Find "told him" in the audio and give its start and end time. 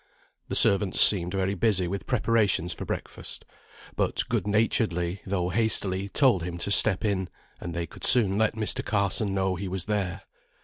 6.09-6.57